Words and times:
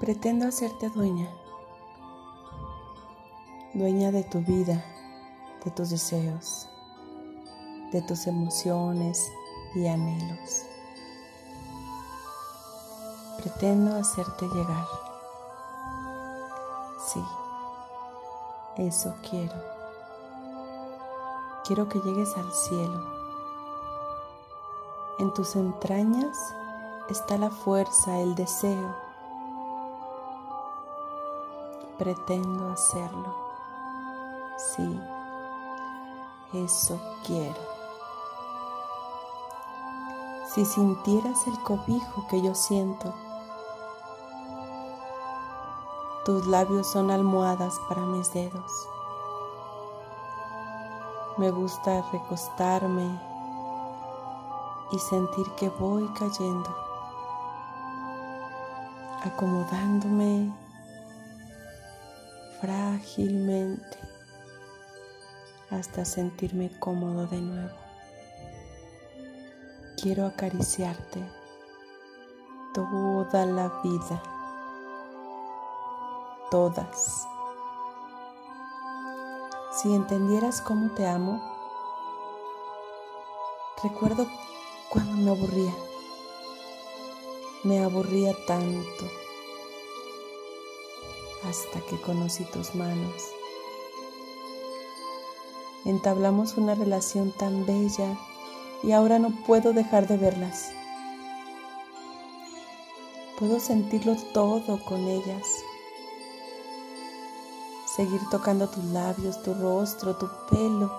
Pretendo 0.00 0.48
hacerte 0.48 0.88
dueña, 0.88 1.28
dueña 3.74 4.10
de 4.10 4.24
tu 4.24 4.40
vida, 4.40 4.82
de 5.62 5.70
tus 5.72 5.90
deseos, 5.90 6.66
de 7.92 8.00
tus 8.00 8.26
emociones 8.26 9.30
y 9.74 9.86
anhelos. 9.86 10.64
Pretendo 13.42 13.94
hacerte 13.94 14.46
llegar. 14.48 14.86
Sí, 17.12 17.22
eso 18.78 19.14
quiero. 19.28 19.62
Quiero 21.66 21.90
que 21.90 21.98
llegues 22.00 22.34
al 22.38 22.50
cielo. 22.50 23.04
En 25.18 25.30
tus 25.34 25.56
entrañas 25.56 26.38
está 27.10 27.36
la 27.36 27.50
fuerza, 27.50 28.18
el 28.18 28.34
deseo. 28.34 29.09
Pretendo 32.00 32.70
hacerlo. 32.70 33.36
Sí, 34.56 34.98
eso 36.54 36.98
quiero. 37.26 37.60
Si 40.48 40.64
sintieras 40.64 41.46
el 41.46 41.62
cobijo 41.62 42.26
que 42.30 42.40
yo 42.40 42.54
siento, 42.54 43.12
tus 46.24 46.46
labios 46.46 46.90
son 46.90 47.10
almohadas 47.10 47.78
para 47.86 48.00
mis 48.00 48.32
dedos. 48.32 48.88
Me 51.36 51.50
gusta 51.50 52.00
recostarme 52.10 53.20
y 54.90 54.98
sentir 54.98 55.50
que 55.56 55.68
voy 55.68 56.08
cayendo, 56.14 56.74
acomodándome 59.22 60.69
frágilmente 62.60 63.98
hasta 65.70 66.04
sentirme 66.04 66.70
cómodo 66.78 67.26
de 67.26 67.40
nuevo. 67.40 67.76
Quiero 70.00 70.26
acariciarte 70.26 71.20
toda 72.74 73.46
la 73.46 73.68
vida 73.82 74.22
todas. 76.50 77.28
Si 79.70 79.94
entendieras 79.94 80.60
cómo 80.60 80.90
te 80.94 81.06
amo, 81.06 81.40
recuerdo 83.82 84.26
cuando 84.88 85.12
me 85.16 85.30
aburría. 85.30 85.74
Me 87.62 87.84
aburría 87.84 88.34
tanto 88.46 89.19
hasta 91.44 91.80
que 91.88 92.00
conocí 92.00 92.44
tus 92.44 92.74
manos. 92.74 93.22
Entablamos 95.84 96.56
una 96.56 96.74
relación 96.74 97.32
tan 97.32 97.64
bella 97.66 98.16
y 98.82 98.92
ahora 98.92 99.18
no 99.18 99.30
puedo 99.46 99.72
dejar 99.72 100.06
de 100.06 100.16
verlas. 100.16 100.72
Puedo 103.38 103.58
sentirlo 103.60 104.16
todo 104.34 104.78
con 104.84 105.08
ellas 105.08 105.46
seguir 108.00 108.20
tocando 108.30 108.68
tus 108.68 108.84
labios, 108.84 109.42
tu 109.42 109.52
rostro, 109.52 110.16
tu 110.16 110.28
pelo, 110.48 110.90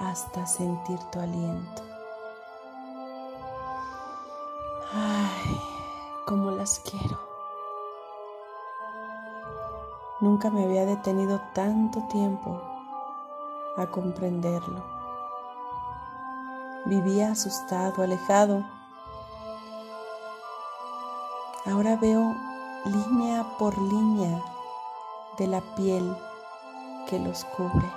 hasta 0.00 0.46
sentir 0.46 0.98
tu 1.12 1.20
aliento. 1.20 1.82
Ay, 4.92 5.60
cómo 6.26 6.50
las 6.50 6.80
quiero. 6.80 7.31
Nunca 10.22 10.50
me 10.50 10.62
había 10.62 10.86
detenido 10.86 11.40
tanto 11.52 12.00
tiempo 12.04 12.62
a 13.76 13.86
comprenderlo. 13.88 14.84
Vivía 16.84 17.32
asustado, 17.32 18.04
alejado. 18.04 18.64
Ahora 21.66 21.96
veo 21.96 22.36
línea 22.84 23.44
por 23.58 23.76
línea 23.76 24.40
de 25.38 25.48
la 25.48 25.60
piel 25.74 26.16
que 27.08 27.18
los 27.18 27.44
cubre. 27.44 27.90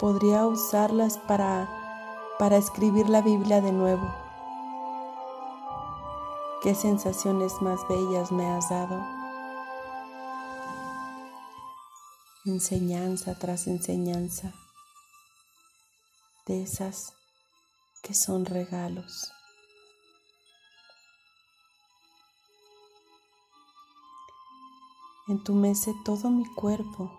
Podría 0.00 0.46
usarlas 0.46 1.18
para, 1.18 1.68
para 2.38 2.56
escribir 2.56 3.10
la 3.10 3.20
Biblia 3.20 3.60
de 3.60 3.72
nuevo. 3.72 4.25
Qué 6.62 6.74
sensaciones 6.74 7.60
más 7.60 7.86
bellas 7.86 8.32
me 8.32 8.46
has 8.46 8.70
dado. 8.70 9.04
Enseñanza 12.46 13.38
tras 13.38 13.66
enseñanza 13.66 14.54
de 16.46 16.62
esas 16.62 17.12
que 18.02 18.14
son 18.14 18.46
regalos. 18.46 19.30
Entumece 25.28 25.92
todo 26.04 26.30
mi 26.30 26.46
cuerpo, 26.54 27.12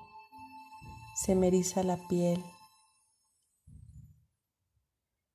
se 1.16 1.36
me 1.36 1.48
eriza 1.48 1.84
la 1.84 2.08
piel, 2.08 2.44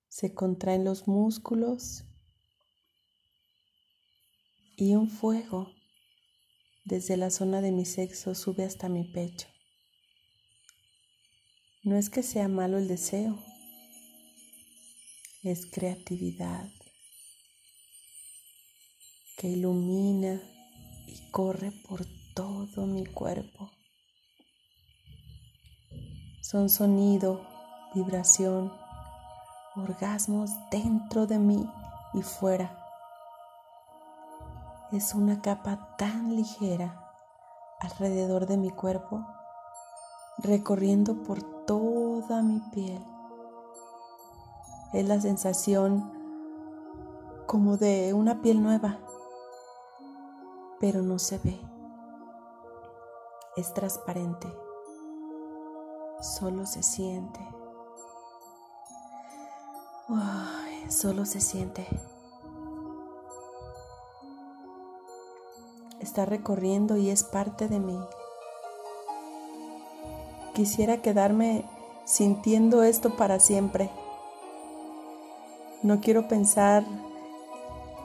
se 0.08 0.34
contraen 0.34 0.84
los 0.84 1.06
músculos 1.06 2.04
y 4.82 4.96
un 4.96 5.08
fuego 5.08 5.70
desde 6.84 7.16
la 7.16 7.30
zona 7.30 7.60
de 7.60 7.70
mi 7.70 7.84
sexo 7.84 8.34
sube 8.34 8.64
hasta 8.64 8.88
mi 8.88 9.04
pecho. 9.04 9.46
No 11.84 11.96
es 11.96 12.10
que 12.10 12.24
sea 12.24 12.48
malo 12.48 12.78
el 12.78 12.88
deseo, 12.88 13.38
es 15.44 15.66
creatividad 15.66 16.68
que 19.36 19.50
ilumina 19.50 20.42
y 21.06 21.30
corre 21.30 21.70
por 21.70 22.04
todo 22.34 22.84
mi 22.84 23.06
cuerpo. 23.06 23.70
Son 26.40 26.68
sonido, 26.68 27.46
vibración, 27.94 28.72
orgasmos 29.76 30.50
dentro 30.72 31.28
de 31.28 31.38
mí 31.38 31.64
y 32.14 32.22
fuera. 32.22 32.81
Es 34.92 35.14
una 35.14 35.40
capa 35.40 35.96
tan 35.96 36.36
ligera 36.36 37.12
alrededor 37.80 38.46
de 38.46 38.56
mi 38.56 38.70
cuerpo, 38.70 39.26
recorriendo 40.38 41.22
por 41.22 41.42
toda 41.64 42.42
mi 42.42 42.60
piel. 42.72 43.04
Es 44.92 45.08
la 45.08 45.20
sensación 45.20 46.12
como 47.46 47.76
de 47.76 48.12
una 48.14 48.42
piel 48.42 48.62
nueva, 48.62 48.98
pero 50.78 51.02
no 51.02 51.18
se 51.18 51.38
ve 51.38 51.72
es 53.56 53.74
transparente, 53.74 54.48
solo 56.20 56.66
se 56.66 56.82
siente. 56.82 57.40
solo 60.88 61.24
se 61.24 61.40
siente. 61.40 61.86
Está 66.12 66.26
recorriendo 66.26 66.98
y 66.98 67.08
es 67.08 67.24
parte 67.24 67.68
de 67.68 67.80
mí. 67.80 67.98
Quisiera 70.52 71.00
quedarme 71.00 71.64
sintiendo 72.04 72.82
esto 72.82 73.16
para 73.16 73.40
siempre. 73.40 73.88
No 75.82 76.02
quiero 76.02 76.28
pensar 76.28 76.84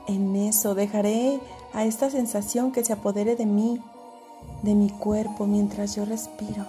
en 0.06 0.36
eso. 0.36 0.74
Dejaré 0.74 1.38
a 1.74 1.84
esta 1.84 2.08
sensación 2.08 2.72
que 2.72 2.82
se 2.82 2.94
apodere 2.94 3.36
de 3.36 3.44
mí 3.44 3.78
de 4.62 4.74
mi 4.74 4.88
cuerpo 4.88 5.44
mientras 5.44 5.94
yo 5.94 6.06
respiro 6.06 6.64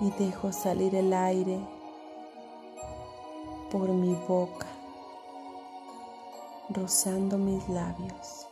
y 0.00 0.10
dejo 0.12 0.52
salir 0.52 0.94
el 0.94 1.12
aire 1.12 1.60
por 3.70 3.90
mi 3.90 4.16
boca, 4.26 4.68
rozando 6.70 7.38
mis 7.38 7.68
labios. 7.68 8.44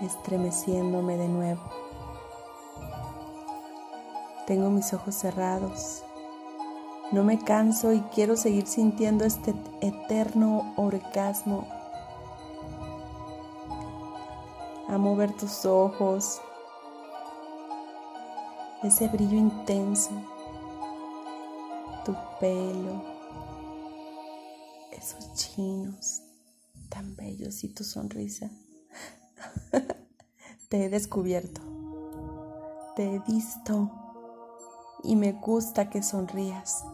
estremeciéndome 0.00 1.16
de 1.16 1.28
nuevo. 1.28 1.62
Tengo 4.48 4.68
mis 4.68 4.92
ojos 4.92 5.14
cerrados 5.14 6.02
no 7.12 7.24
me 7.24 7.38
canso 7.38 7.92
y 7.92 8.00
quiero 8.14 8.38
seguir 8.38 8.66
sintiendo 8.66 9.26
este 9.26 9.54
eterno 9.82 10.72
orgasmo. 10.76 11.68
Amo 14.88 15.14
ver 15.14 15.34
tus 15.36 15.66
ojos, 15.66 16.40
ese 18.82 19.08
brillo 19.08 19.36
intenso, 19.36 20.10
tu 22.04 22.14
pelo, 22.40 23.02
esos 24.92 25.34
chinos 25.34 26.22
tan 26.88 27.16
bellos 27.16 27.64
y 27.64 27.68
tu 27.68 27.84
sonrisa. 27.84 28.50
Te 30.68 30.84
he 30.84 30.88
descubierto, 30.88 31.60
te 32.96 33.14
he 33.14 33.18
visto 33.20 33.90
y 35.02 35.16
me 35.16 35.32
gusta 35.32 35.90
que 35.90 36.02
sonrías. 36.02 36.84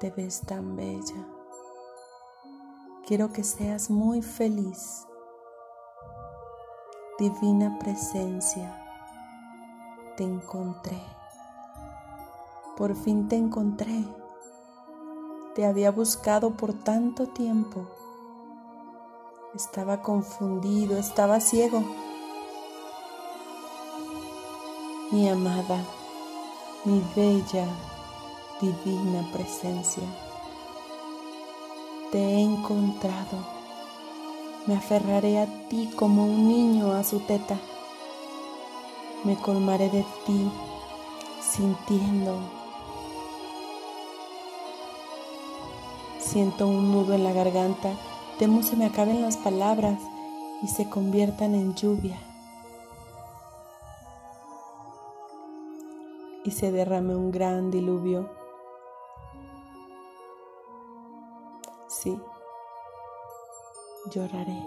Te 0.00 0.10
ves 0.10 0.40
tan 0.40 0.74
bella. 0.74 1.26
Quiero 3.06 3.32
que 3.32 3.44
seas 3.44 3.90
muy 3.90 4.22
feliz. 4.22 5.06
Divina 7.18 7.78
presencia, 7.78 8.82
te 10.16 10.24
encontré. 10.24 11.02
Por 12.82 12.96
fin 12.96 13.28
te 13.28 13.36
encontré. 13.36 14.04
Te 15.54 15.64
había 15.64 15.92
buscado 15.92 16.56
por 16.56 16.72
tanto 16.72 17.28
tiempo. 17.28 17.86
Estaba 19.54 20.02
confundido, 20.02 20.98
estaba 20.98 21.38
ciego. 21.38 21.84
Mi 25.12 25.28
amada, 25.28 25.78
mi 26.84 27.00
bella, 27.14 27.68
divina 28.60 29.30
presencia, 29.32 30.02
te 32.10 32.18
he 32.18 32.40
encontrado. 32.42 33.38
Me 34.66 34.74
aferraré 34.74 35.38
a 35.38 35.68
ti 35.68 35.88
como 35.94 36.24
un 36.24 36.48
niño 36.48 36.90
a 36.90 37.04
su 37.04 37.20
teta. 37.20 37.60
Me 39.22 39.36
colmaré 39.36 39.88
de 39.88 40.04
ti 40.26 40.50
sintiendo 41.40 42.61
Siento 46.22 46.68
un 46.68 46.92
nudo 46.92 47.14
en 47.14 47.24
la 47.24 47.32
garganta, 47.32 47.90
temo 48.38 48.62
se 48.62 48.76
me 48.76 48.86
acaben 48.86 49.20
las 49.20 49.36
palabras 49.36 50.00
y 50.62 50.68
se 50.68 50.88
conviertan 50.88 51.56
en 51.56 51.74
lluvia. 51.74 52.16
Y 56.44 56.52
se 56.52 56.70
derrame 56.70 57.16
un 57.16 57.32
gran 57.32 57.72
diluvio. 57.72 58.30
Sí, 61.88 62.16
lloraré. 64.08 64.62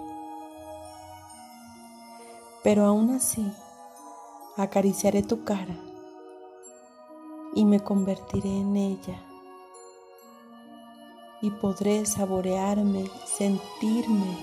Pero 2.64 2.84
aún 2.86 3.12
así, 3.12 3.50
acariciaré 4.58 5.24
tu 5.24 5.46
cara 5.46 5.78
y 7.56 7.64
me 7.64 7.80
convertiré 7.80 8.50
en 8.50 8.76
ella 8.76 9.35
y 11.46 11.52
podré 11.52 12.08
saborearme, 12.08 13.06
sentirme. 13.24 14.36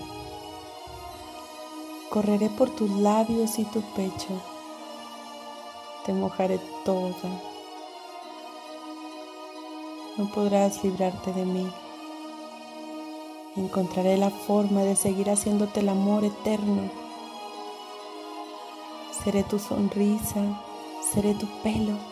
Correré 2.10 2.48
por 2.48 2.70
tus 2.70 2.88
labios 2.90 3.58
y 3.58 3.64
tu 3.64 3.80
pecho. 3.96 4.40
Te 6.06 6.12
mojaré 6.12 6.60
toda. 6.84 7.28
No 10.16 10.30
podrás 10.30 10.84
librarte 10.84 11.32
de 11.32 11.44
mí. 11.44 11.68
Encontraré 13.56 14.16
la 14.16 14.30
forma 14.30 14.82
de 14.82 14.94
seguir 14.94 15.28
haciéndote 15.28 15.80
el 15.80 15.88
amor 15.88 16.24
eterno. 16.24 16.88
Seré 19.24 19.42
tu 19.42 19.58
sonrisa, 19.58 20.62
seré 21.12 21.34
tu 21.34 21.46
pelo 21.64 22.11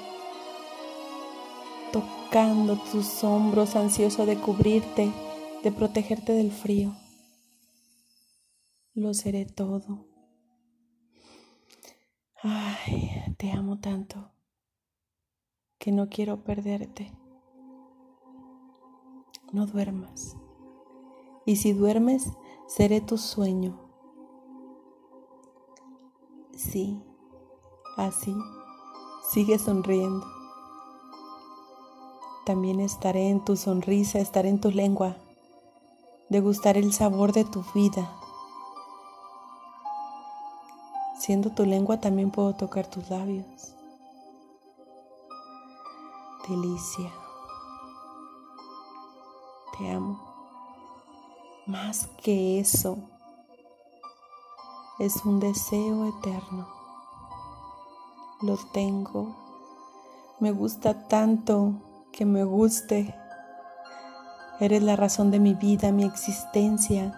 tocando 1.93 2.77
tus 2.77 3.23
hombros 3.25 3.77
ansioso 3.77 4.27
de 4.27 4.37
cubrirte, 4.37 5.13
de 5.63 5.73
protegerte 5.73 6.33
del 6.33 6.51
frío. 6.53 6.95
Lo 8.95 9.15
seré 9.15 9.47
todo. 9.47 10.07
Ay, 12.43 13.35
te 13.37 13.53
amo 13.53 13.79
tanto 13.81 14.33
que 15.79 15.93
no 15.93 16.09
quiero 16.09 16.45
perderte. 16.45 17.13
No 19.53 19.67
duermas. 19.67 20.37
Y 21.47 21.57
si 21.57 21.73
duermes, 21.73 22.31
seré 22.69 23.01
tu 23.01 23.19
sueño. 23.19 23.81
Sí, 26.55 27.03
así, 27.97 28.35
sigue 29.33 29.59
sonriendo. 29.59 30.40
También 32.51 32.81
estaré 32.81 33.29
en 33.29 33.45
tu 33.45 33.57
sonrisa, 33.57 34.19
estaré 34.19 34.49
en 34.49 34.61
tu 34.61 34.73
lengua, 34.73 35.15
degustaré 36.31 36.81
el 36.81 36.93
sabor 36.93 37.33
de 37.33 37.45
tu 37.45 37.63
vida. 37.77 38.11
Siendo 41.17 41.51
tu 41.51 41.65
lengua 41.65 42.01
también 42.01 42.33
puedo 42.33 42.57
tocar 42.57 42.89
tus 42.89 43.09
labios. 43.09 43.77
Delicia. 46.49 47.13
Te 49.79 49.89
amo. 49.89 50.21
Más 51.67 52.09
que 52.21 52.59
eso, 52.59 52.99
es 54.99 55.25
un 55.25 55.39
deseo 55.39 56.07
eterno. 56.07 56.67
Lo 58.43 58.57
tengo. 58.73 59.37
Me 60.41 60.51
gusta 60.51 61.07
tanto 61.07 61.75
que 62.13 62.25
me 62.25 62.45
guste. 62.45 63.15
Eres 64.59 64.83
la 64.83 64.97
razón 64.97 65.31
de 65.31 65.41
mi 65.41 65.55
vida, 65.55 65.93
mi 65.93 66.05
existencia. 66.05 67.13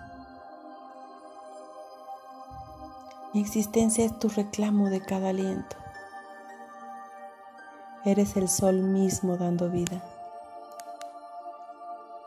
Mi 3.33 3.41
existencia 3.41 4.05
es 4.05 4.19
tu 4.19 4.29
reclamo 4.29 4.89
de 4.91 5.01
cada 5.01 5.31
aliento. 5.31 5.77
Eres 8.05 8.37
el 8.37 8.49
sol 8.49 8.83
mismo 8.83 9.37
dando 9.37 9.71
vida. 9.71 10.03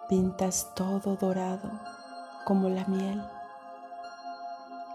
Pintas 0.10 0.72
todo 0.76 1.16
dorado 1.16 1.72
como 2.46 2.70
la 2.70 2.86
miel 2.86 3.24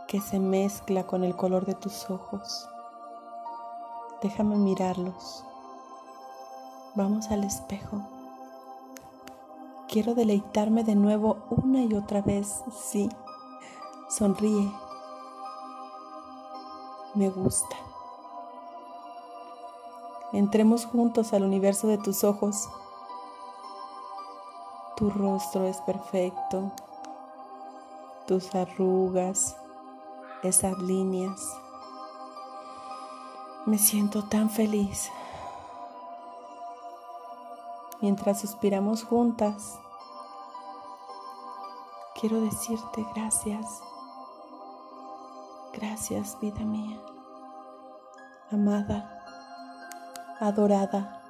que 0.07 0.21
se 0.21 0.41
mezcla 0.41 1.07
con 1.07 1.23
el 1.23 1.37
color 1.37 1.67
de 1.67 1.75
tus 1.75 2.11
ojos. 2.11 2.69
Déjame 4.23 4.57
mirarlos 4.57 5.45
Vamos 6.97 7.31
al 7.31 7.45
espejo. 7.45 8.01
Quiero 9.89 10.15
deleitarme 10.15 10.83
de 10.83 10.97
nuevo 10.97 11.39
una 11.49 11.83
y 11.83 11.95
otra 11.95 12.21
vez. 12.21 12.65
Sí, 12.73 13.09
sonríe. 14.09 14.73
Me 17.15 17.31
gusta. 17.31 17.77
Entremos 20.33 20.85
juntos 20.85 21.33
al 21.33 21.45
universo 21.45 21.87
de 21.87 21.99
tus 21.99 22.25
ojos. 22.25 22.69
Tu 24.97 25.11
rostro 25.11 25.65
es 25.69 25.77
perfecto. 25.83 26.73
Tus 28.27 28.53
arrugas, 28.57 29.57
esas 30.43 30.77
líneas. 30.79 31.41
Me 33.65 33.79
siento 33.79 34.25
tan 34.25 34.51
feliz 34.51 35.09
mientras 38.01 38.41
suspiramos 38.41 39.05
juntas, 39.05 39.79
quiero 42.19 42.41
decirte 42.41 43.07
gracias. 43.15 43.83
Gracias, 45.73 46.37
vida 46.41 46.65
mía, 46.65 47.01
amada, 48.51 49.23
adorada, 50.41 51.23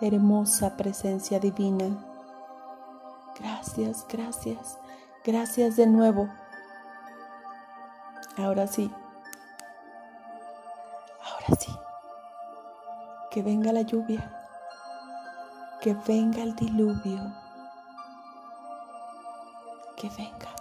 hermosa 0.00 0.74
presencia 0.76 1.38
divina. 1.38 1.90
Gracias, 3.38 4.06
gracias, 4.08 4.78
gracias 5.22 5.76
de 5.76 5.86
nuevo. 5.86 6.28
Ahora 8.38 8.66
sí, 8.66 8.90
ahora 11.22 11.60
sí, 11.60 11.72
que 13.30 13.42
venga 13.42 13.72
la 13.72 13.82
lluvia 13.82 14.47
que 15.80 15.94
venga 16.06 16.42
el 16.42 16.54
diluvio, 16.56 17.20
que 19.96 20.08
venga. 20.10 20.57